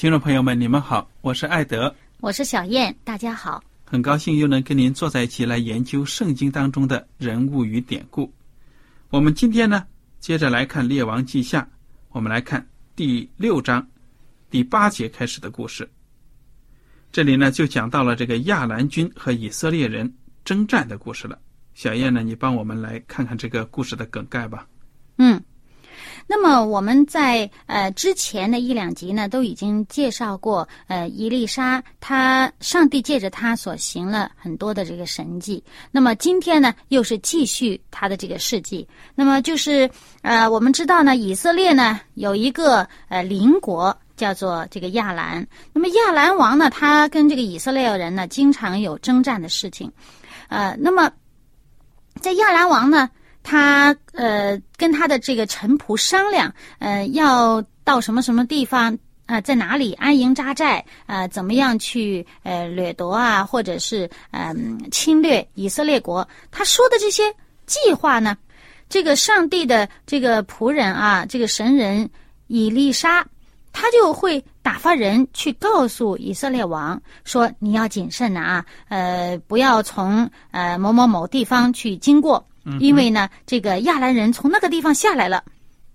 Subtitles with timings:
[0.00, 8.32] 听众朋友们，你们好，我是艾德，我是小燕，大家好，很高兴又能跟您坐在一起来研究圣经当中的人物与典故。
[9.10, 9.86] 我们今天呢，
[10.18, 11.60] 接着来看《列王记下》，
[12.12, 13.86] 我们来看第六章
[14.48, 15.86] 第八节开始的故事。
[17.12, 20.10] 这里呢，就讲到了这个亚兰军和以色列人
[20.46, 21.38] 征战的故事了。
[21.74, 24.66] 小燕呢，你帮我们来看看这个故事的梗概吧。
[25.18, 25.38] 嗯。
[26.26, 35.62] 那么我们在呃之前的一两集呢，都已经介绍过，呃，伊丽莎她上帝借着她所行了很多的这个神迹。
[35.90, 38.86] 那么今天呢，又是继续她的这个事迹。
[39.14, 39.90] 那么就是
[40.22, 45.46] 呃，我们知道呢，以色列呢有一个呃邻国叫做这个亚兰。
[45.72, 49.90] 那么亚兰王呢，他跟这个以色列人呢经常有征战的事情。
[50.48, 51.10] 呃，那么
[52.20, 53.10] 在亚兰王呢。
[53.50, 58.96] 他呃跟他的这个臣仆商量，呃要到什么什么地方
[59.26, 61.26] 啊，在哪里安营扎寨啊？
[61.26, 66.28] 怎么样去呃掠夺啊，或者是嗯侵略以色列国？
[66.52, 67.24] 他说的这些
[67.66, 68.36] 计划呢，
[68.88, 72.08] 这个上帝的这个仆人啊，这个神人
[72.46, 73.26] 以利沙，
[73.72, 82.46] 他就会打发人去告诉以色列王说：“你要谨慎啊，呃，不要从呃某某某地方去经过。”
[82.78, 85.42] 因为呢，这个亚兰人从那个地方下来了，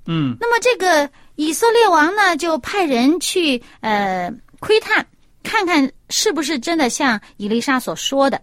[0.08, 5.06] 嗯，那么这个以色列王呢，就派人去呃窥探，
[5.44, 8.42] 看看是不是真的像伊丽莎所说的，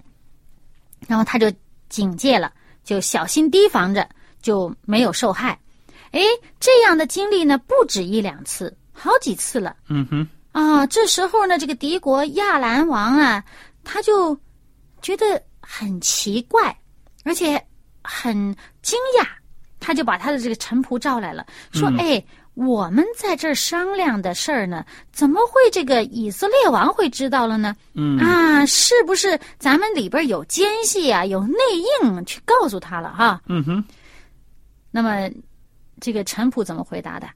[1.08, 1.52] 然后他就
[1.88, 2.52] 警戒了，
[2.84, 4.08] 就小心提防着，
[4.40, 5.58] 就没有受害。
[6.12, 6.20] 哎，
[6.60, 9.74] 这样的经历呢，不止一两次，好几次了。
[9.88, 13.42] 嗯哼，啊，这时候呢，这个敌国亚兰王啊，
[13.82, 14.38] 他就
[15.02, 16.74] 觉得很奇怪，
[17.24, 17.60] 而且。
[18.02, 18.34] 很
[18.82, 19.26] 惊讶，
[19.80, 22.22] 他就把他的这个臣仆召来了，说：“哎，
[22.54, 27.74] 我们在这儿商量的事儿呢，怎么会这个以色列王会知道了呢？
[27.94, 31.56] 嗯啊，是不是咱们里边有奸细啊，有内
[32.02, 33.40] 应去告诉他了哈？
[33.46, 33.84] 嗯哼。
[34.90, 35.30] 那么，
[36.00, 37.28] 这个臣仆怎么回答的？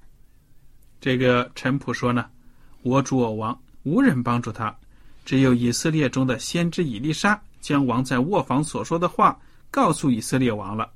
[1.00, 2.26] 这个臣仆说呢：
[2.82, 4.76] 我主我王无人帮助他，
[5.24, 9.36] 只有以色列中的先知以利沙将王在卧房所说的话。”
[9.76, 10.88] 告诉以色列王了，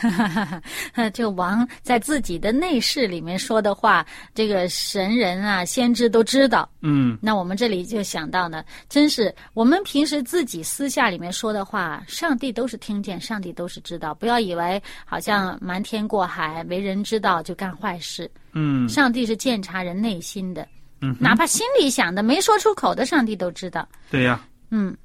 [1.12, 6.66] 这个王在自己的内室里面说的话，这个神人啊、先知都知道。
[6.80, 14.14] 嗯，那我们这里就想到呢，真是我们平时自己私下里面说的话，上帝都是听见，上帝都是知道。
[14.14, 18.30] 不要以为好像瞒天过海、没人知道就干坏事。
[18.54, 20.66] 嗯，上帝是鉴察人内心的，
[21.02, 23.86] 嗯，哪怕心里想的没说出口的，上帝都知道。
[24.10, 24.40] 对呀，
[24.70, 24.96] 嗯。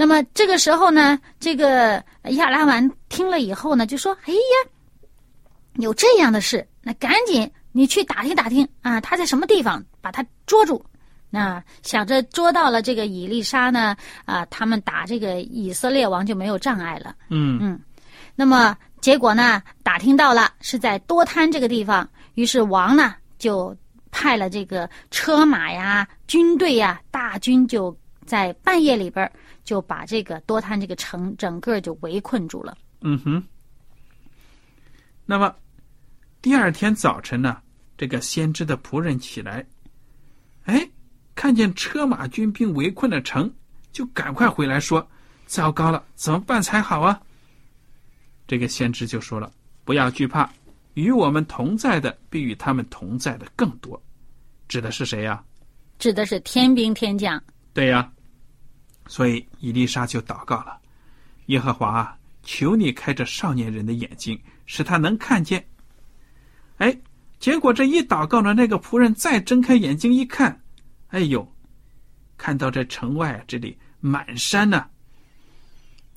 [0.00, 2.00] 那么这个时候呢，这个
[2.36, 4.70] 亚拉完听了以后呢，就说：“哎呀，
[5.74, 10.80] 有这样的事，那赶紧你去打听打听啊，他在什么地方，把他捉住。
[11.30, 17.16] 那想着捉到了这个以丽莎呢，啊，他们打这个以色列王就没有障碍了。
[17.30, 17.80] 嗯嗯，
[18.36, 23.76] 那么结果呢，打听到了是在多滩这个地方，于是王呢就
[24.12, 29.28] 派了这个车马呀、军队呀、大军就在半夜里边。
[29.68, 32.74] 就把这个多滩这个城整个就围困住了。
[33.02, 33.42] 嗯哼。
[35.26, 35.54] 那么
[36.40, 37.60] 第二天早晨呢，
[37.98, 39.62] 这个先知的仆人起来，
[40.64, 40.88] 哎，
[41.34, 43.52] 看见车马军兵围困了城，
[43.92, 45.06] 就赶快回来说
[45.44, 47.20] ：“糟糕了，怎么办才好啊？”
[48.48, 49.52] 这个先知就说了
[49.84, 50.50] ：“不要惧怕，
[50.94, 54.02] 与我们同在的比与他们同在的更多。”
[54.66, 55.44] 指的是谁呀？
[55.98, 57.38] 指的是天兵天将。
[57.74, 58.10] 对呀。
[59.08, 60.78] 所以伊丽莎就祷告了
[61.46, 65.66] ：“耶和华啊，求你开着少年人的眼睛，使他能看见。”
[66.78, 66.96] 哎，
[67.40, 70.60] 结果这一祷告呢，那个仆人再睁开眼睛一看，
[71.08, 71.50] 哎呦，
[72.36, 74.86] 看到这城外这里满山呢，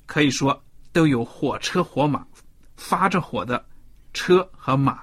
[0.06, 0.62] 可以说
[0.92, 2.24] 都有火车火马，
[2.76, 3.64] 发着火的
[4.12, 5.02] 车和马，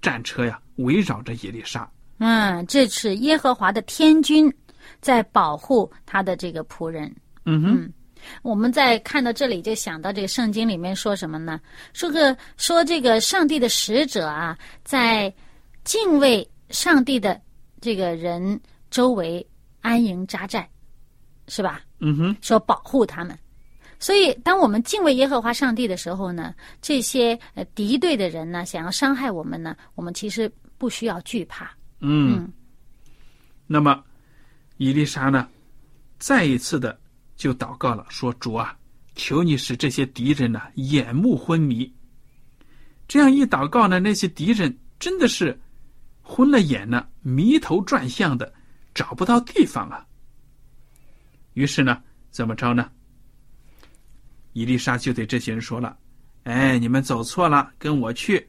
[0.00, 1.90] 战车呀，围绕着伊丽莎。
[2.18, 4.50] 嗯，这是耶和华的天军。
[5.00, 7.14] 在保护他的这个仆人。
[7.44, 7.92] 嗯哼，
[8.42, 11.60] 我们在看到这里就想到这个圣经里面说什么呢？
[11.94, 15.32] 说个说这个上帝的使者啊，在
[15.84, 17.40] 敬畏上帝的
[17.80, 19.46] 这个人周围
[19.80, 20.68] 安营扎寨，
[21.46, 21.80] 是吧？
[22.00, 23.38] 嗯哼，说保护他们。
[23.98, 31.70] 所以，当我们敬畏耶和华上帝的时候呢，这些呃敌对的人呢，想要伤害我们呢，我们其实不需要惧怕。
[32.00, 32.52] 嗯，
[33.66, 34.04] 那么。
[34.78, 35.48] 伊丽莎呢，
[36.18, 36.98] 再一次的
[37.36, 38.76] 就祷告了，说：“主啊，
[39.16, 41.92] 求你使这些敌人呢眼目昏迷。”
[43.08, 45.58] 这样一祷告呢，那些敌人真的是
[46.22, 48.52] 昏了眼呢，迷头转向的，
[48.94, 50.06] 找不到地方啊。
[51.54, 52.88] 于是呢，怎么着呢？
[54.52, 55.98] 伊丽莎就对这些人说了
[56.44, 58.48] ：“哎，你们走错了，跟我去，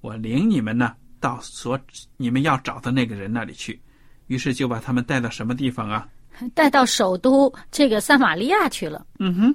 [0.00, 1.78] 我领你们呢到所
[2.16, 3.78] 你们要找的那个人那里去。”
[4.26, 6.08] 于是就把他们带到什么地方啊？
[6.54, 9.06] 带到首都这个撒玛利亚去了。
[9.18, 9.54] 嗯哼。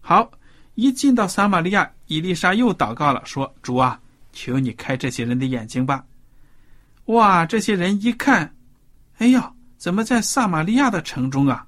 [0.00, 0.30] 好，
[0.74, 3.98] 一进到撒玛利亚，伊丽莎又祷告了，说：“主啊，
[4.32, 6.04] 求你开这些人的眼睛吧。”
[7.06, 8.54] 哇，这些人一看，
[9.18, 11.66] 哎呀，怎么在撒玛利亚的城中啊？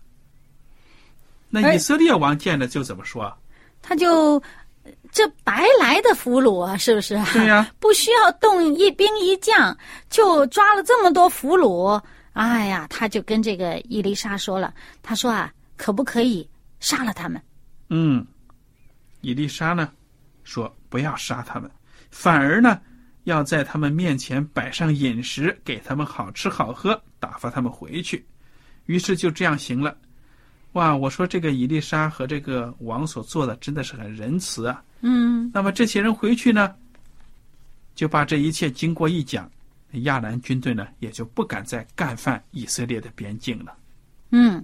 [1.49, 3.35] 那以色列王见了就怎么说？
[3.81, 4.43] 他就。
[5.12, 7.15] 这白来的俘虏啊，是不是？
[7.33, 9.77] 对呀， 不需要动一兵一将，
[10.11, 12.00] 就抓了这么多俘虏。
[12.33, 16.49] 哎呀，他就跟这个伊丽莎说了，他说啊，可不可以
[16.81, 17.41] 杀了他们？
[17.88, 18.27] 嗯，
[19.21, 19.91] 伊丽莎呢，
[20.44, 21.71] 说不要杀他们，
[22.11, 22.81] 反而呢，
[23.25, 28.27] 要在他们面前摆上饮食，给他们好吃好喝，打发他们回去。
[28.85, 29.97] 于是就这样行了。
[30.76, 34.82] 哇，我说这个伊丽莎和这个王所做的真的是很仁慈啊。
[35.00, 36.75] 嗯，那么这些人回去呢，
[37.94, 39.50] 就把这一切经过一讲，
[40.02, 43.75] 亚兰军队呢也就不敢再干犯以色列的边境了。
[44.32, 44.62] 嗯，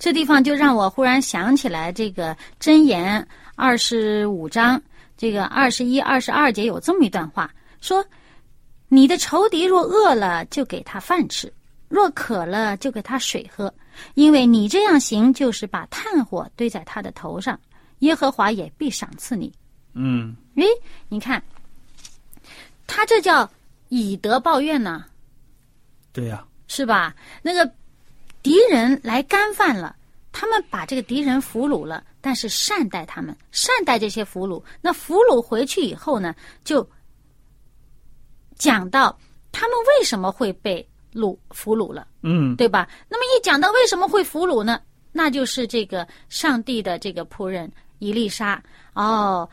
[0.00, 3.24] 这地方就让我忽然想起来，这个箴言
[3.54, 4.82] 二十五章
[5.16, 7.48] 这个二十一、二十二节有这么一段话，
[7.80, 8.04] 说
[8.90, 11.48] ：“你的仇敌若饿了，就给他饭吃；
[11.92, 13.72] 若渴了，就给他水喝。”
[14.14, 17.60] 因为你这样行，就是把炭火堆在他的头上，
[17.98, 19.52] 耶和华也必赏赐你。
[19.92, 20.64] 嗯，诶，
[21.10, 21.42] 你看，
[22.86, 23.48] 他这叫
[23.90, 25.04] 以德报怨呢。
[26.10, 27.14] 对呀，是吧？
[27.42, 27.70] 那个
[28.42, 29.94] 敌人来干饭了，
[30.32, 34.64] 他们把这个敌人俘虏了，但是善待他们，善待这些俘虏。
[34.80, 36.88] 那俘虏回去以后呢，就
[38.56, 39.18] 讲到
[39.52, 40.88] 他们为什么会被。
[41.12, 42.88] 掳俘虏了，嗯，对吧？
[43.08, 44.80] 那么一讲到为什么会俘虏呢？
[45.12, 48.62] 那就是这个上帝的这个仆人伊丽莎
[48.94, 49.48] 哦，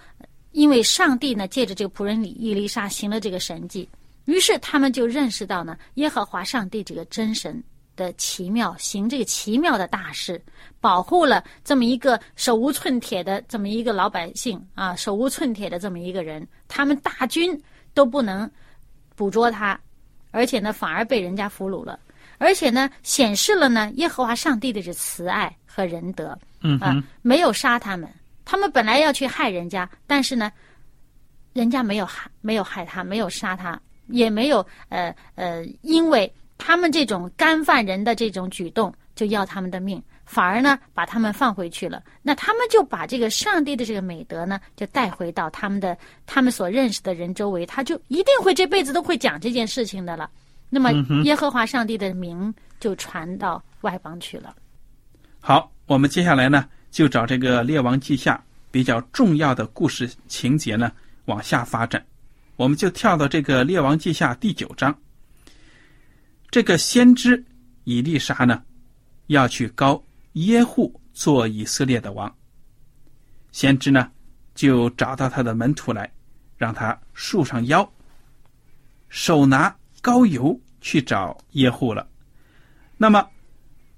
[0.51, 3.87] 因为上帝呢借着这个仆人伊丽莎行了这个神迹，
[4.25, 7.61] 于是他们就认识到呢耶和华上帝这个真神
[7.97, 10.41] 的奇妙，行这个奇妙的大事，
[10.79, 17.61] 保护了这么一个手无寸铁的这么一个老百姓啊，手无寸铁的这么一个人，他们大军
[17.93, 18.49] 都不能
[19.17, 19.77] 捕捉他。
[20.31, 21.99] 而且呢，反而被人家俘虏了，
[22.37, 28.09] 而且呢，显示了呢耶和华上帝的这慈爱和仁德，嗯啊，没有杀他们，
[28.45, 30.51] 他们本来要去害人家，但是呢，
[31.53, 40.01] 人家没有害，没有害他，没有杀他，也没有呃呃，因为他们这种干犯人的这种举动，就要他们的命。
[40.31, 42.03] 反而呢，把他们放回去了。
[42.21, 50.29] 那他们就把这个上帝的这个美德呢，就带回到他们的他们所认识的人周围，他就一定会这辈子都会讲这件事情的了。
[50.69, 50.91] 那么，
[51.23, 54.55] 耶和华上帝的名就传到外邦去了。
[55.39, 58.35] 好，我们接下来呢，就找这个《列王记下》
[58.69, 60.91] 比较重要的故事情节呢，
[61.25, 62.05] 往下发展。
[62.55, 64.95] 我们就跳到这个《列王记下》第九章。
[66.51, 67.43] 这个先知
[67.85, 68.61] 以利沙呢，
[69.25, 69.99] 要去高。
[70.33, 72.33] 耶户做以色列的王。
[73.51, 74.11] 先知呢，
[74.53, 76.11] 就找到他的门徒来，
[76.55, 77.89] 让他束上腰，
[79.09, 82.07] 手拿膏油去找耶户了。
[82.95, 83.27] 那么，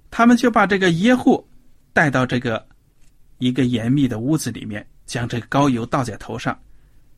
[0.10, 1.46] 他们就把这个耶户
[1.92, 2.66] 带到这个
[3.40, 6.58] 一个严密的屋子里面，将这个膏油倒在头上，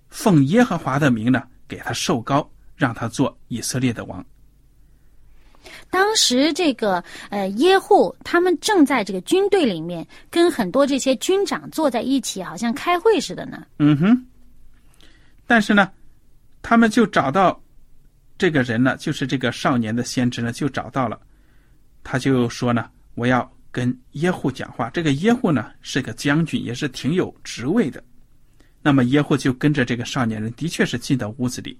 [0.09, 4.25] 奉耶和华的名呢，给他受膏，让他做以色列的王。
[5.93, 13.63] 当时这个呃耶户他们正在这个军队里面，跟很多这些军长坐在一起，好像开会似的呢。
[13.77, 14.25] 嗯哼。
[15.45, 15.91] 但是呢，
[16.63, 17.61] 他们就找到
[18.39, 21.19] 这个人呢，就是这个少年的先知呢，就找到了。
[22.03, 24.89] 他就说呢，我要跟耶户讲话。
[24.89, 28.03] 这个耶户呢是个将军，也是挺有职位的。
[28.81, 31.77] 那么耶户就跟着这个少年人，的确是进到屋子里。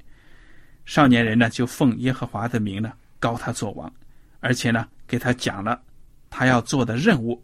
[0.85, 2.93] 少年人呢就奉耶和华的名呢。
[3.19, 3.89] 高他做王，
[4.43, 5.81] 而且呢，给他讲了
[6.29, 7.41] 他要做的任务：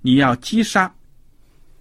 [0.00, 0.94] 你要击杀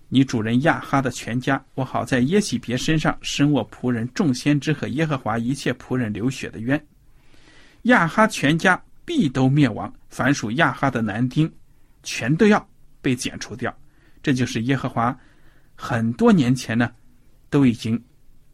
[0.09, 6.83] 你主人亚哈的全家，我好在耶喜别身上伸我仆人众先知和耶和华一切仆人流血的冤。
[7.83, 11.51] 亚哈全家必都灭亡，凡属亚哈的男丁，
[12.01, 12.67] 全都要
[12.99, 13.71] 被剪除掉。
[14.23, 15.15] 这就是耶和华
[15.75, 16.91] 很多年前呢
[17.51, 18.03] 都已经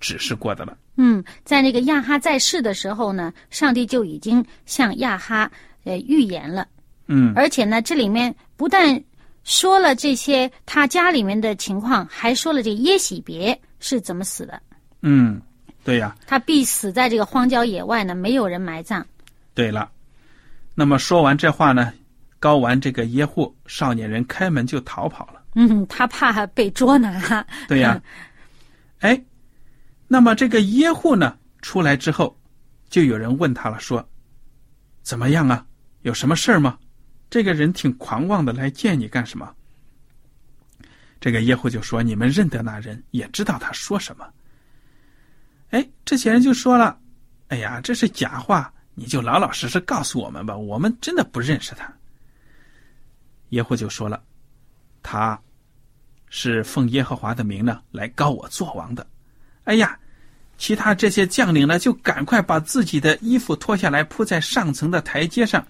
[0.02, 0.78] 指示过的了。
[0.98, 5.50] 嗯，在那个亚哈在世的时候呢，上帝就已经向亚哈
[5.84, 6.68] 呃预言了。
[7.08, 9.02] 嗯，而且呢，这里面不但
[9.44, 14.62] 说了这些他家里面的情况，还说了这耶喜别是怎么死的。
[15.02, 15.42] 嗯，
[15.84, 19.06] 对呀，他必死在这个荒郊野外呢，没有人埋葬。
[19.54, 19.92] 对了，
[20.74, 21.94] 那么说完这话呢，
[22.40, 25.44] 高完这个耶户少年人开门就逃跑了。
[25.56, 27.46] 嗯，他怕被捉拿。
[27.68, 28.02] 对呀，
[29.00, 29.22] 哎。
[30.06, 32.38] 那么这个耶户呢出来之后，
[32.88, 34.08] 就有人问他了，说
[35.02, 35.66] ：“怎么样啊？
[36.04, 36.78] 有什么事儿吗？
[37.30, 39.54] 这个人挺狂妄的，来见你干什么？”
[41.20, 44.26] 这个耶户就说：“你们认得那人，也知道他说什么。”
[45.72, 46.98] 哎，这些人就说了
[47.50, 51.92] ：“哎呀，这是假话，你就老老实实告诉我们吧，我们真的不认识他。”
[53.50, 54.24] 耶户就说了
[55.02, 55.40] ：“他
[56.30, 59.06] 是奉耶和华的名呢来告我做王的。”
[59.66, 59.98] 哎呀！
[60.56, 65.66] 其他这些将领呢，就赶快把自己的衣服脱下来铺在上层的台阶上，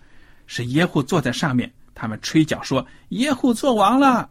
[0.47, 1.71] 是耶户坐在上面。
[1.95, 4.29] 他们吹角说：“耶户做王了。”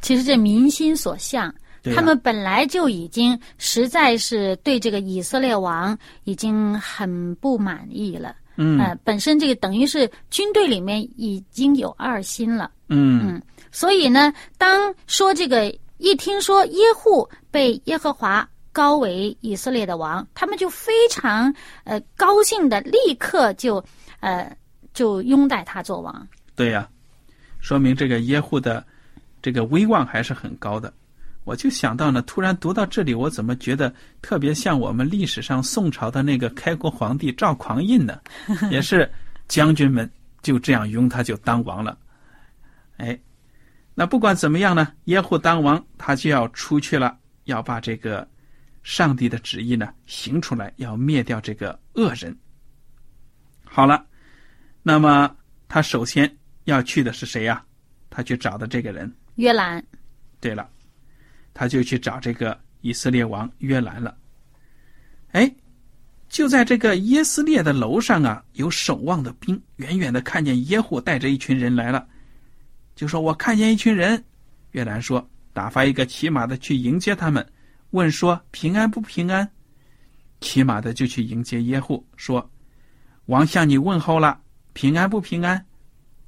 [0.00, 1.52] 其实这民心所向，
[1.94, 8.36] 他们本来就已经实在是对这个以色列王已经很不满意了。
[8.56, 12.70] 嗯，本身这个等于是军队里面已经有二心了。
[12.88, 18.48] 嗯嗯，所以呢，当说这个一听说耶户被耶和华。
[18.74, 21.54] 高为以色列的王，他们就非常
[21.84, 23.84] 呃高兴的，立刻就
[24.20, 24.50] 呃
[24.92, 26.28] 就拥戴他做王。
[26.54, 26.88] 对呀，
[27.60, 28.84] 说明这个耶户的
[29.40, 30.92] 这个威望还是很高的。
[31.44, 38.20] 我就想到呢，突然读到这里，我怎么觉得特别像我们历史上宋朝的那个开国皇帝赵匡胤呢？
[38.70, 39.10] 也是
[39.48, 40.08] 将军们
[40.42, 41.98] 就这样拥他就当王了。
[42.96, 43.18] 哎，
[43.94, 48.28] 那不管怎么样呢，耶户当王，他就要出去了，要把这个。
[48.84, 52.36] 上帝的旨意呢，行出来要灭掉这个恶人。
[53.62, 54.04] 好了，
[54.82, 55.34] 那么
[55.68, 56.30] 他首先
[56.64, 57.64] 要去的是谁呀？
[58.10, 59.82] 他去找的这个人约兰。
[60.40, 60.68] 对了，
[61.54, 64.16] 他就去找这个以色列王约兰了。
[65.30, 65.50] 哎，
[66.28, 72.06] 就在这个耶斯列的楼上啊，有守望的兵，远远的看见耶户带着一群人来了，
[72.94, 74.22] 就说：“我看见一群人。”
[74.72, 77.46] 约兰说：“打发一个骑马的去迎接他们。”
[77.92, 79.48] 问说平安不平安？
[80.40, 82.50] 骑马的就去迎接耶户，说
[83.26, 84.41] ：“王向你问候了，
[84.72, 85.64] 平安不平安？”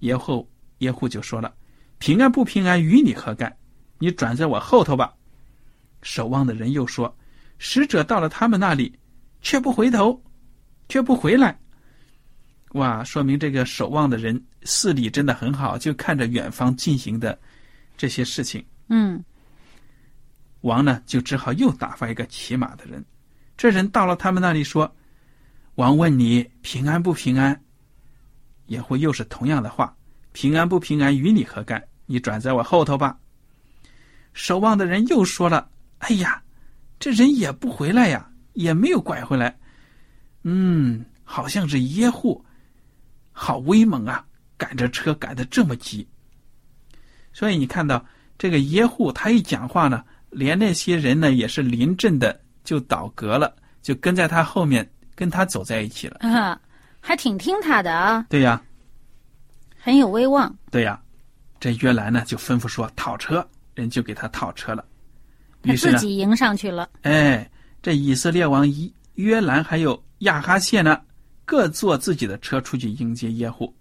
[0.00, 0.48] 耶户
[0.78, 1.54] 耶户就说了
[1.98, 3.54] ：“平安不平安与你何干？
[3.98, 5.14] 你转在我后头吧。”
[6.02, 7.16] 守望的人又说
[7.58, 8.98] ：“使者到了他们那里，
[9.40, 10.22] 却不回头，
[10.88, 11.58] 却不回来。”
[12.74, 17.38] 哇，说明这个守望的人视力真的很好，就看着远方进行的
[17.96, 18.64] 这些事情。
[18.88, 19.24] 嗯。
[20.62, 23.02] 王呢，就只好又打发一个骑马的人。
[23.56, 24.92] 这人到了他们那里说
[25.76, 27.58] ：“王问你平安不平安？”
[28.66, 29.96] 也会又是同样的话
[30.32, 31.82] ：“平安不平安与你何干？
[32.06, 33.18] 你转在我后头吧。”
[34.32, 35.68] 守望的人又说了
[35.98, 36.42] ：“哎呀，
[36.98, 39.56] 这人也不回来呀，也没有拐回来。
[40.42, 42.44] 嗯，好像是耶户，
[43.32, 44.24] 好威猛啊，
[44.56, 46.06] 赶着车赶得这么急。
[47.32, 48.04] 所以你看到
[48.36, 50.04] 这个耶户，他一讲话呢。”
[50.34, 56.18] 连那些人呢，也是临阵的，就倒戈了，就跟在他后面，跟他走在一起了。
[57.06, 58.24] 还挺听他的啊。
[58.30, 58.60] 对呀，
[59.78, 60.52] 很有威望。
[60.70, 60.98] 对呀，
[61.60, 64.82] 这约兰呢就吩咐说套车，人就给他套车了。
[65.62, 66.88] 他于是呢，自己迎上去了。
[67.02, 67.46] 哎，
[67.82, 70.98] 这以色列王一约兰还有亚哈谢呢，
[71.44, 73.74] 各坐自己的车出去迎接耶户，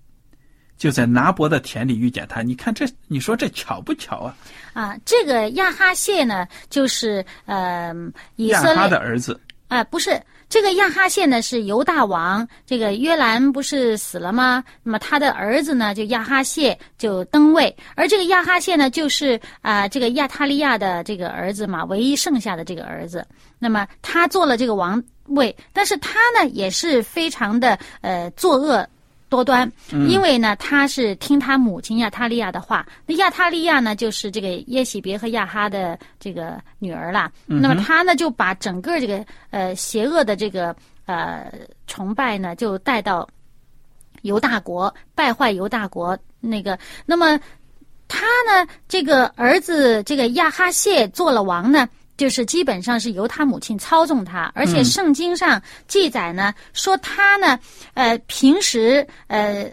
[0.78, 2.42] 就在拿伯的田里遇见他。
[2.42, 4.36] 你看这，你说这巧不巧啊？
[4.74, 7.94] 啊，这个亚哈谢呢，就是呃
[8.36, 9.40] 以色列的儿子，
[9.70, 10.22] 啊、不是
[10.54, 14.64] 这个亚哈谢呢是犹大王，这个约兰不是死了吗？
[14.84, 23.26] 那么他的儿子呢，就亚哈谢就登位，而这个亚哈谢呢，就是啊、这个亚他利亚的这个儿子嘛，唯一剩下的这个儿子。
[23.58, 28.88] 那么他做了这个王位，但是他呢也是非常的呃作恶。
[29.34, 32.86] 多端，因为呢，他是听他母亲亚塔利亚的话。
[33.08, 37.32] 那亚塔利亚呢，就是这个耶喜别和亚哈的这个女儿啦。
[37.48, 40.76] 那么他呢，就把整个这个呃邪恶的这个
[41.08, 41.52] 呃
[41.88, 43.28] 崇拜呢，就带到
[44.22, 46.78] 犹大国，败坏犹大国那个。
[47.08, 47.40] 那么
[48.08, 51.90] 他呢，这个儿子这个亚哈谢做了王呢。
[52.16, 57.60] 就是基本上是由他母亲操纵他，而且圣经上记载呢，说他呢，
[57.94, 59.72] 呃，平时呃，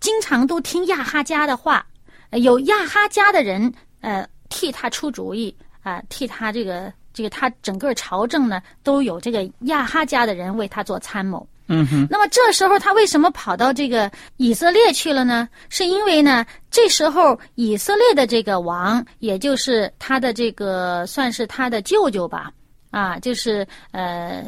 [0.00, 1.84] 经常都听亚哈家的话，
[2.30, 11.46] 呃有亚哈家的人呃替他出主意啊、替他这个这个他整个朝政呢都有这个亚哈家的人为他做参谋。
[11.74, 15.48] 嗯哼，那么这时候他为什么跑到这个以色列去了呢？
[15.70, 22.52] 是因为呢，这时候以色列的这个王，也就是他的这个算是他的舅舅吧，
[22.90, 24.44] 啊，就是呃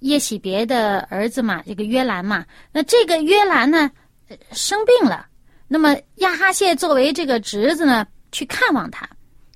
[0.00, 2.44] 耶喜别的儿子嘛，这个约兰嘛。
[2.72, 3.88] 那这个约兰呢
[4.28, 5.26] 呃生病了，
[5.68, 9.08] 那么亚哈谢作为这个侄子呢去看望他，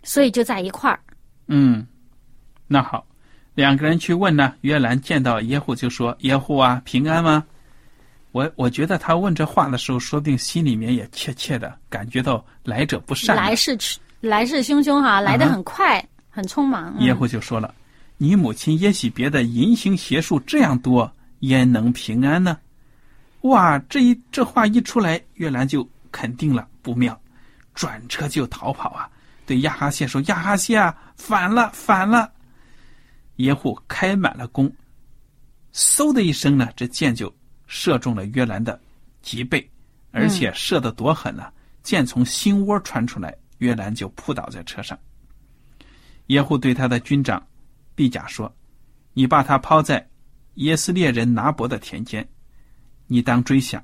[0.05, 1.01] 所以就在一块儿。
[1.49, 1.85] 嗯，
[2.69, 3.05] 那好，
[3.55, 4.55] 两个人去问呢。
[4.63, 7.45] 约兰见到耶户就说：“耶户啊，平安吗？”
[8.33, 13.37] 我我觉得他问这话的时候，说不定心里面也怯怯的感觉到来者不善。
[13.37, 13.79] 来势
[14.21, 16.95] 来势汹汹哈，来得啊哈很快，很匆忙。
[16.99, 17.75] 嗯耶户就说了
[18.17, 22.57] ：“你母亲耶许别的淫行邪术这样多，焉能平安呢？”
[23.43, 27.21] 哇，这一这话一出来，约兰就肯定了不妙，
[27.75, 29.11] 转车就逃跑啊！
[29.45, 32.31] 对亚哈谢说：“亚哈谢啊，反了，反了！”
[33.37, 34.71] 耶户开满了弓，
[35.73, 37.35] 嗖的一声呢，这箭就
[37.67, 38.81] 射中了约兰的
[39.23, 39.69] 脊背，
[40.11, 41.51] 而且射得多狠呢！
[41.83, 44.97] 箭从心窝穿出来，约兰就扑倒在车上。
[46.27, 47.45] 耶户对他的军长
[47.95, 48.55] 毕甲说
[49.15, 50.09] ：“你把他抛在
[50.55, 52.27] 耶斯列人拿伯的田间，
[53.07, 53.83] 你当追想，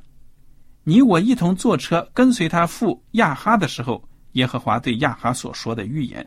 [0.85, 6.25] 你我一同坐车跟随他赴亚哈的时候，耶和华对亚哈所说的预言，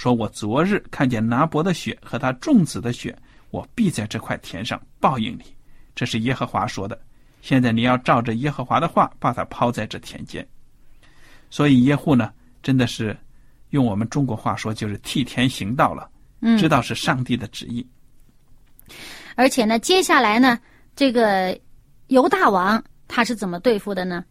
[0.00, 3.14] 说我昨日看见拿伯的血和他众子的血，
[3.50, 5.44] 我必在这块田上报应你。
[5.94, 6.98] 这是耶和华说的。
[7.42, 10.46] 现在你要照着耶和华的话，把它抛在这田间。
[11.50, 12.32] 所以耶户呢，
[12.62, 13.14] 真的是
[13.70, 16.08] 用我们中国话说，就是替天行道了。
[16.40, 17.86] 嗯知道是上帝的旨意。
[19.34, 20.58] 而且呢，接下来呢，
[20.96, 21.60] 这个
[22.06, 24.24] 犹大王他是怎么对付的呢？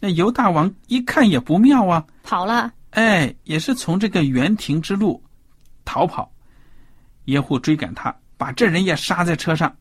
[0.00, 5.22] 那犹大王一看也不妙啊，跑了，哎，也是从这个园亭之路
[5.84, 6.32] 逃跑。
[7.26, 9.74] 耶户追赶他，把这人也杀在车上。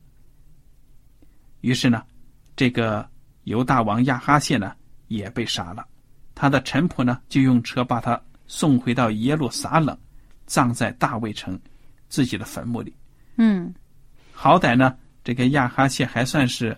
[1.61, 2.03] 于是呢，
[2.55, 3.09] 这个
[3.45, 4.73] 犹大王亚哈谢呢
[5.07, 5.85] 也被杀了。
[6.35, 9.97] 他的臣仆呢就用车把他送回到耶路撒冷，
[10.45, 11.59] 葬在大卫城
[12.07, 12.95] 自己的坟墓里。
[13.37, 13.73] 嗯
[14.31, 16.77] 好歹呢，这个亚哈谢还算是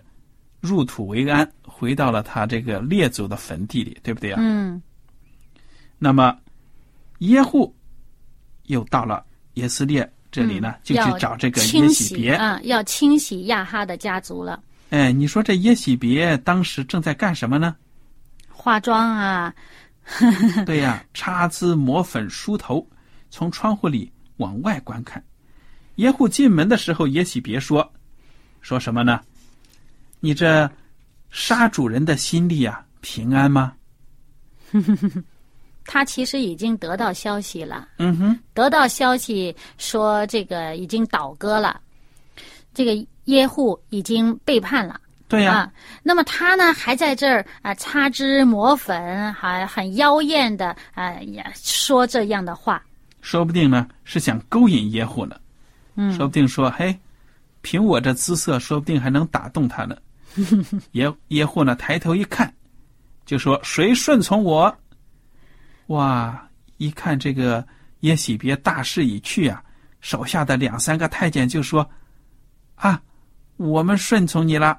[0.60, 4.40] 入土为安，回到了他这个列祖的坟地里，对不对啊？
[4.40, 4.80] 嗯
[6.04, 6.36] 那么
[7.18, 7.72] 耶户
[8.64, 12.32] 又到了耶斯列这里呢，就去找这个耶清喜别。
[12.32, 14.60] 啊，要清洗亚哈的家族了，
[14.90, 17.76] 哎，你说这耶喜别当时正在干什么呢？
[18.50, 19.54] 化妆啊，
[20.66, 22.84] 对呀，擦脂抹粉梳头，
[23.30, 25.22] 从窗户里往外观看。
[25.96, 27.92] 耶户进门的时候，耶喜别说
[28.60, 29.20] ：“说什么呢？
[30.18, 30.68] 你这
[31.30, 33.74] 杀主人的心力啊，平安吗
[35.84, 41.80] 他其实已经得到消息了，？”嗯哼，得到消息说这个已经倒戈了，
[42.74, 45.00] 这个耶户已经背叛了。
[45.28, 52.82] 对呀、啊，那么他呢还在这儿啊擦脂抹粉，还很妖艳的啊呀说这样的话。
[53.22, 55.36] 说不定呢是想勾引耶户呢。
[55.94, 56.98] 嗯说不定说，嘿，
[57.62, 59.96] 凭我这姿色，说不定还能打动他呢。
[60.92, 62.52] 耶耶户呢，抬头一看，
[63.24, 64.74] 就说：“谁顺从我？”
[65.86, 66.48] 哇！
[66.78, 67.64] 一看这个
[68.00, 69.62] 耶喜别大势已去啊，
[70.00, 71.88] 手下的两三个太监就说
[72.74, 73.00] ：“啊，
[73.56, 74.76] 我们顺从你了。”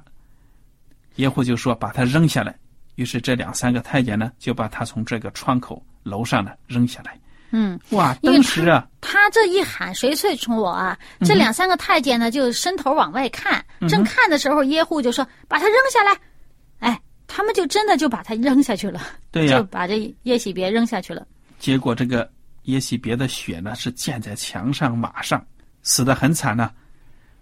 [1.15, 2.53] 耶户就说：“把他扔下来，
[2.95, 7.17] 于是这两三个太监呢，就把他从这个窗口楼上呢扔下来。
[7.51, 10.97] 嗯，哇，当时啊，他这一喊谁顺从我啊？
[11.21, 16.19] 这两三个太监呢，就伸头往外看，正看的时候，耶户就说：“把他扔下来。”
[17.27, 21.27] 哎，他们就真的就把他扔下去了，对呀、就把这耶喜别扔下去了。
[21.59, 22.29] 结果这个
[22.63, 25.45] 耶喜别的血呢是溅在墙上、马上，
[25.81, 26.71] 死的很惨呢、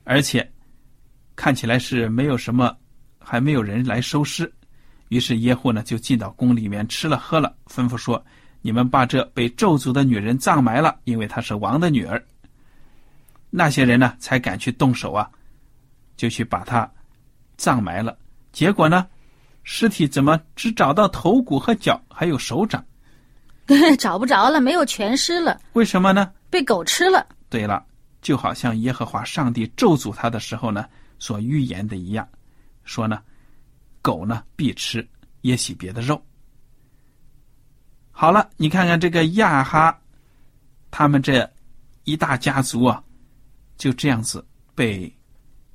[0.04, 0.50] 而且
[1.36, 2.76] 看起来是没有什么，
[3.20, 4.52] 还没有人来收尸。
[5.10, 8.24] 于是耶户呢就进到宫里面吃了喝了，吩咐说
[8.62, 12.24] ：“你们把这被咒诅的女人葬埋了，因为她是王的女儿。”
[13.50, 15.30] 那些人呢才敢去动手啊，
[16.16, 16.90] 就去把她
[17.58, 18.18] 葬埋了。
[18.54, 19.06] 结果呢，
[19.64, 22.84] 尸体怎么只找到头骨和脚，还有手掌？
[23.98, 26.32] 找不着了，没有全尸了，为什么呢？
[26.50, 27.26] 被狗吃了。
[27.50, 27.86] 对了，
[28.22, 30.86] 就好像耶和华上帝咒诅他的时候呢，
[31.20, 32.28] 所预言的一样，
[32.84, 33.22] 说呢，
[34.02, 35.08] 狗呢必吃
[35.42, 36.22] 耶喜别的肉。
[38.12, 39.98] 好了，你看看这个亚哈，
[40.90, 41.50] 他们这
[42.04, 43.02] 一大家族啊，
[43.78, 44.46] 就这样子
[44.76, 45.12] 被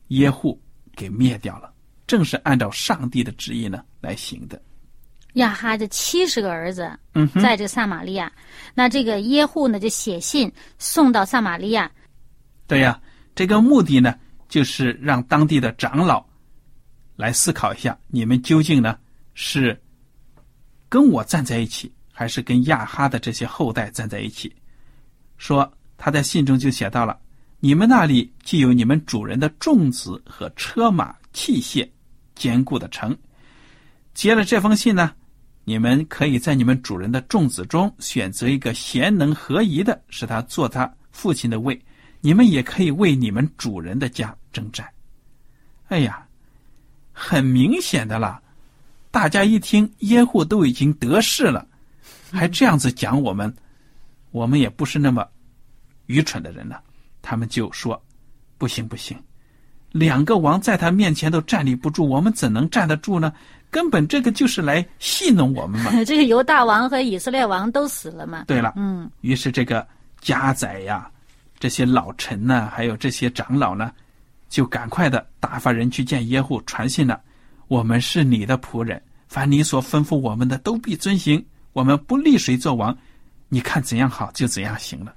[0.09, 0.61] 耶户
[0.95, 1.73] 给灭掉了，
[2.07, 4.61] 正是按照上帝的旨意呢来行的。
[5.35, 8.33] 亚哈的七十个儿子，嗯，在这撒玛利亚，
[8.75, 11.91] 那这个耶户呢就写信送到撒玛利亚，
[12.67, 12.99] 对呀，
[13.35, 16.25] 这个目的呢，就是让当地的长老
[17.17, 18.99] 来思考一下，你们究竟呢
[19.35, 19.79] 是
[20.89, 24.51] 跟我站在一起，还是跟亚哈的这些后代站在一起？
[25.37, 27.19] 说他在信中就写到了：
[27.61, 31.87] 你们那里既有你们主人的种子和车马器械
[32.37, 33.17] 坚固的城。
[34.15, 35.13] 接了这封信呢，
[35.65, 41.81] 你们可以在你们主人的众子中选择一个贤能合宜的，使他做他父亲的位。
[42.21, 44.89] 你们也可以为你们主人的家征战。
[45.89, 46.27] 哎呀，
[47.13, 48.41] 很明显的啦，
[49.11, 51.67] 大家一听耶户都已经得势了，
[52.33, 53.55] 还这样子讲我们，
[54.31, 55.27] 我们也不是那么
[56.07, 56.83] 愚蠢的人了。
[57.23, 58.03] 他们就说
[58.59, 59.17] ：“不行不行，
[59.99, 63.33] 两个王在他面前都站立不住，我们怎能站得住呢？
[63.71, 65.91] 根本这个就是来戏弄我们嘛。
[66.05, 68.45] ”这个犹大王和以色列王都死了嘛。
[68.47, 69.87] 对了，嗯，于是这个
[70.21, 71.11] 家宰呀，
[71.59, 73.91] 这些老臣呢，还有这些长老呢，
[74.49, 77.21] 就赶快的打发人去见耶户，传信了：
[77.69, 81.45] 我们是你的仆人，凡你所吩咐我们的，都必遵行。
[81.73, 82.97] 我们不立谁做王，
[83.49, 85.15] 你看怎样好就怎样行了。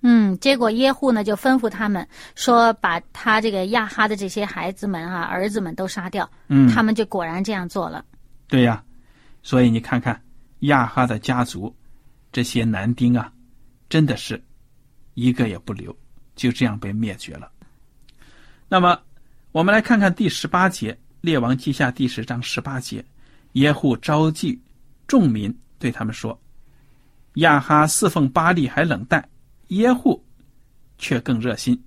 [0.00, 6.28] 嗯，结果耶户呢就吩咐他们说，把他这个亚哈的这些孩子们啊、儿子们都杀掉。
[6.48, 8.04] 嗯，他们就果然这样做了。
[8.46, 8.82] 对呀，
[9.42, 10.20] 所以你看看
[10.60, 11.74] 亚哈的家族，
[12.30, 13.32] 这些男丁啊，
[13.88, 14.42] 真的是
[15.14, 15.94] 一个也不留，
[16.36, 17.50] 就这样被灭绝了。
[18.68, 18.98] 那么，
[19.50, 23.04] 我们来看看第十八节《列王记下》第十章十八节，
[23.54, 24.60] 耶户召集
[25.08, 26.38] 众民，对他们说
[27.34, 29.28] ：“亚哈侍奉巴利还冷淡，
[29.68, 30.22] 耶户
[30.98, 31.80] 却更热心。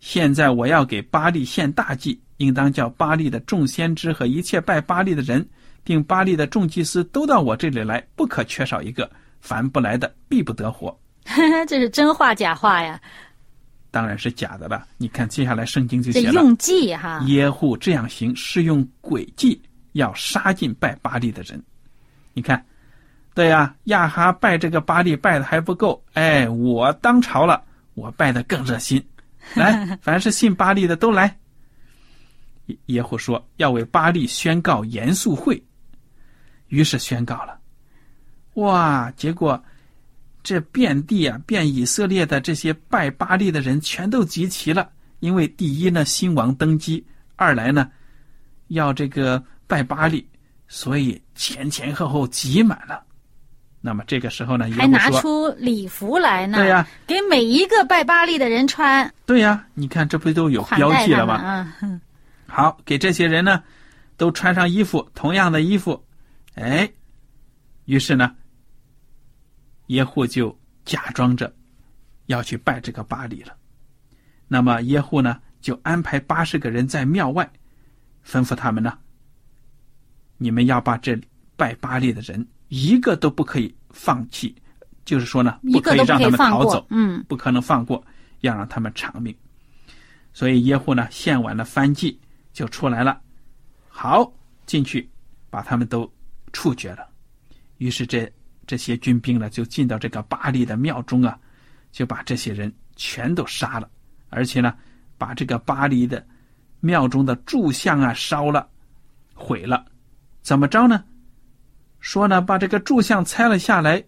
[0.00, 5.46] 现在我要给巴利献大祭，应当叫巴利的众先知和一切拜巴利的人。”
[5.86, 9.08] 并巴利的众祭司都到我这里来，不可缺少一个。
[9.40, 10.98] 凡不来的，必不得活。
[11.68, 13.00] 这是真话假话呀？
[13.92, 14.84] 当然是假的了。
[14.96, 17.22] 你看，接下来圣经就这写了：用计哈。
[17.28, 19.62] 耶户这样行，是用诡计
[19.92, 21.62] 要杀尽拜巴利的人。
[22.34, 22.66] 你看，
[23.36, 29.06] 对呀、亚哈拜这个巴利拜的还不够，哎，我当朝了，我拜的更热心。
[29.54, 31.36] 来，凡是信巴利的都来。
[32.64, 35.62] 耶耶户说要为巴利宣告严肃会，
[36.68, 37.60] 于是宣告了。
[38.54, 39.12] 哇！
[39.18, 39.62] 结果
[40.42, 44.90] 这遍地啊，遍以色列的这些拜巴利的人全都集齐了。
[45.20, 47.04] 因为第一呢，新王登基；
[47.36, 47.90] 二来呢，
[48.68, 50.26] 要这个拜巴利，
[50.68, 53.04] 所以前前后后挤满了。
[53.86, 61.34] 那么这个时候呢，还拿出礼服来呢，对呀给每一个拜巴利的人穿，：“对呀，你看这不都有标记了吗？
[61.34, 61.76] 啊。
[61.82, 62.00] 嗯
[62.48, 63.62] 好，给这些人呢，
[64.16, 66.04] 都穿上衣服，同样的衣服。
[66.56, 66.90] 哎，
[67.84, 68.34] 于是呢，
[69.86, 71.54] 耶户就假装着
[72.26, 73.54] 要去拜这个巴黎了。
[74.48, 77.48] 那么耶户呢，就安排八十个人在庙外，
[78.26, 78.98] 吩咐他们呢，
[80.38, 81.16] 你们要把这
[81.56, 84.54] 拜巴利的人一个都不可以放弃，
[85.04, 88.04] 就是说呢，不可以让他们逃走，嗯，不可能放过，
[88.40, 89.34] 要让他们偿命。
[90.32, 92.18] 所以耶户呢，献完了番祭
[92.52, 93.20] 就出来了，
[93.88, 94.30] 好
[94.66, 95.08] 进去
[95.48, 96.10] 把他们都
[96.52, 97.08] 处决了。
[97.78, 98.30] 于是这
[98.66, 101.38] 这些军兵呢，就进到这个巴黎的庙中啊，
[101.92, 103.88] 就把这些人全都杀了，
[104.28, 104.74] 而且呢，
[105.16, 106.26] 把这个巴黎的
[106.80, 108.68] 庙中的柱像啊烧了、
[109.34, 109.84] 毁了。
[110.42, 111.02] 怎么着呢？
[112.06, 114.00] 说呢把这个柱像拆了下来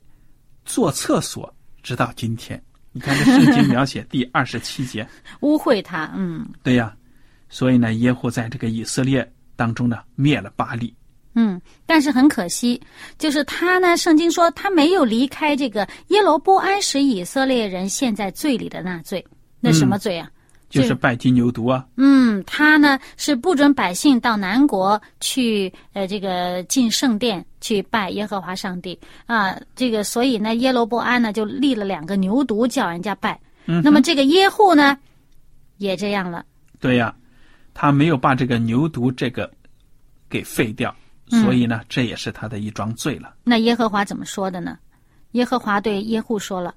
[0.65, 2.63] 做厕所，直到今天。
[2.93, 5.05] 你看这圣经描写第二十七节，
[5.41, 6.95] 污秽他，嗯对呀，
[7.49, 10.95] 所以呢耶户在这个以色列当中呢灭了巴利。
[11.35, 12.81] 嗯，但是很可惜，
[13.19, 19.27] 就是他呢，圣经说他没有离开这个耶罗波安使以色列人陷在罪里的那罪，
[19.59, 20.31] 那什么罪啊？
[20.69, 29.59] 就是拜金牛犊啊，嗯，他呢是不准百姓到南国去，呃，这个进圣殿去拜耶和华上帝啊。
[29.75, 33.41] 这个，所以呢，耶罗波安呢就立了两个牛犊叫人家拜。
[33.67, 34.99] 嗯那么这个耶户呢，
[35.79, 36.45] 也这样了。
[36.81, 37.15] 对呀，
[37.73, 39.51] 他没有把这个牛犊这个
[40.29, 40.95] 给废掉，
[41.31, 43.35] 嗯所以呢，这也是他的一桩罪了。
[43.45, 44.79] 那耶和华怎么说的呢？
[45.33, 46.75] 耶和华对耶户说了，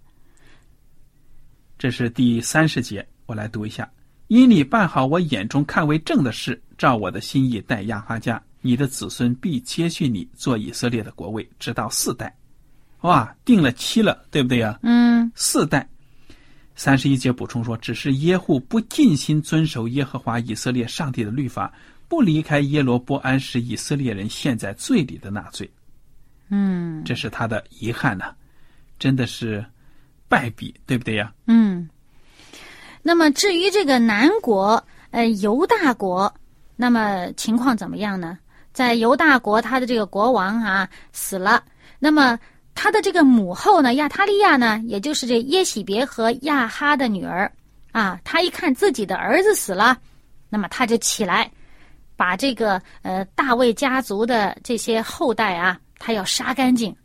[1.78, 3.90] 这是第三十节，我来读一下：
[4.28, 12.36] 因你办好我眼中看为正的事，照我的心意待亚哈家，你的子孙必接续你做以色列的国位，直到四代。
[13.02, 14.78] 哇，定了期了，对不对呀？
[14.84, 15.88] 嗯四代。
[16.76, 21.72] 三十一节补充说，只是耶户不尽心遵守耶和华以色列上帝的律法，
[22.10, 25.72] 不离开耶罗波安使以色列人陷在罪里的那罪，
[26.50, 28.36] 嗯这是他的遗憾呐、
[29.00, 29.66] 真的是
[30.28, 31.34] 败笔，对不对呀？
[31.48, 31.88] 嗯。
[33.02, 36.34] 那么至于这个南国，呃，犹大国，
[36.76, 38.38] 那么情况怎么样呢？
[38.74, 41.64] 在犹大国，他的这个国王啊死了，
[42.00, 42.40] 那么
[42.74, 47.52] 他的这个母后呢，亚他利亚呢，也就是这耶喜别和亚哈的女儿
[47.92, 49.98] 啊，他一看自己的儿子死了，
[50.50, 51.52] 那么他就起来，
[52.16, 56.96] 把这个呃大卫家族的这些后代啊，他要杀干净，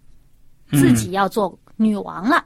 [0.71, 2.45] 自己要做女王了。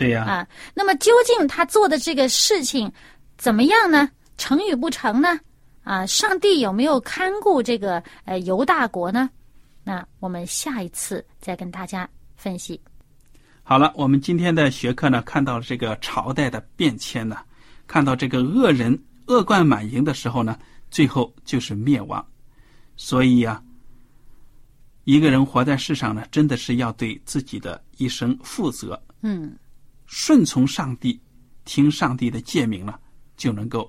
[0.00, 2.90] 对呀、啊，那么究竟他做的这个事情
[3.36, 4.08] 怎么样呢？
[4.38, 5.38] 成与不成呢？
[5.84, 9.28] 啊，上帝有没有看顾这个呃犹大国呢？
[9.84, 12.80] 那我们下一次再跟大家分析。
[13.62, 17.36] 好了，我们今天的学课呢，看到了这个朝代的变迁呢，
[17.86, 20.58] 看到这个恶人恶贯满盈的时候呢，
[20.90, 22.26] 最后就是灭亡。
[22.96, 23.62] 所以呀、
[25.04, 29.54] 一个人活在世上呢，真的是要对自己的一生负责，嗯
[30.10, 31.18] 顺从上帝，
[31.64, 32.98] 听上帝的诫命呢，
[33.36, 33.88] 就能够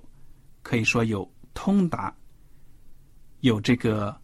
[0.62, 2.16] 可以说有通达，
[3.40, 4.16] 有这个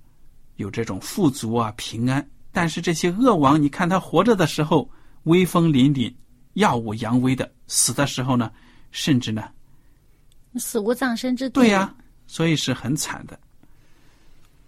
[0.57, 2.25] 有这种富足啊平安。
[2.51, 4.87] 但是这些恶王，你看他活着的时候
[5.23, 6.13] 威风凛凛、
[6.53, 8.51] 耀武扬威的，死的时候呢，
[8.91, 9.51] 甚至呢，
[10.55, 11.53] 死无葬身之地。
[11.53, 11.95] 对呀、
[12.27, 13.39] 所以是很惨的。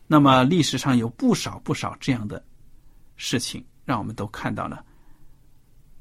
[0.07, 2.43] 那么历史上有不少不少这样的
[3.17, 4.83] 事情，让我们都看到了，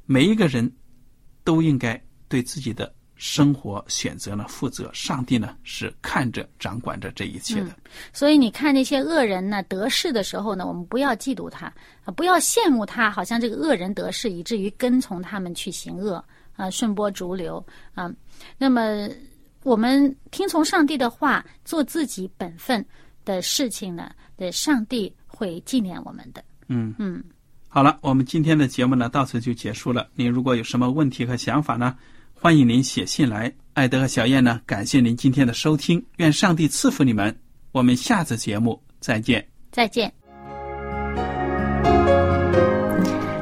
[0.07, 0.75] 每一个人
[1.49, 4.91] 都应该对自己的生活选择呢负责。
[4.93, 7.75] 上帝呢是看着、掌管着这一切的。
[8.13, 11.73] 所以你看那些恶人呢得势的时候呢，我们不要嫉妒他，
[12.05, 16.23] 啊不要羡慕他，好像这个恶人得势，以至于跟从他们去行恶
[16.55, 18.13] 啊，顺波逐流啊。
[18.59, 19.09] 那么
[19.63, 22.85] 我们听从上帝的话，做自己本分
[23.25, 26.45] 的事情呢，的上帝会纪念我们的。
[26.69, 27.25] 嗯嗯，
[27.71, 30.09] 好了，我们今天的节目呢到此就结束了。
[30.15, 31.95] 您如果有什么问题和想法呢，
[32.33, 33.53] 欢迎您写信来。
[33.75, 37.37] 艾德和小燕呢，感谢您今天的收听，愿上帝赐福你们。
[37.71, 39.47] 我们下次节目再见。
[39.71, 40.13] 再见。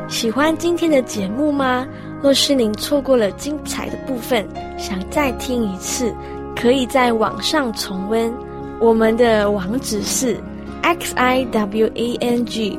[0.09, 1.87] 喜欢今天的节目吗？
[2.21, 6.13] 若是您错过了精彩的部分，想再听一次，
[6.57, 8.33] 可以在网上重温。
[8.81, 10.39] 我们的网址是
[10.83, 12.79] x i w a n g